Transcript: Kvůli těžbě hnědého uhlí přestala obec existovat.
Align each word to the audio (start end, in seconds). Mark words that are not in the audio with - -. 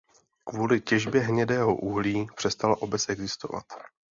Kvůli 0.43 0.81
těžbě 0.81 1.21
hnědého 1.21 1.75
uhlí 1.75 2.27
přestala 2.35 2.81
obec 2.81 3.09
existovat. 3.09 3.65